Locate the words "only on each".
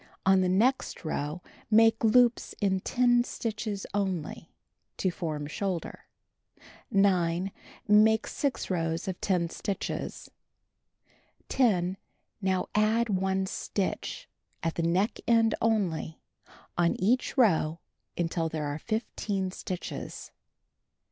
15.61-17.37